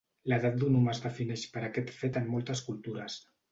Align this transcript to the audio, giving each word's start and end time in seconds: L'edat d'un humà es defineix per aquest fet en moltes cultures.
L'edat 0.31 0.55
d'un 0.63 0.77
humà 0.79 0.95
es 0.97 1.01
defineix 1.03 1.45
per 1.59 1.63
aquest 1.69 1.93
fet 2.01 2.19
en 2.25 2.35
moltes 2.35 2.67
cultures. 2.73 3.23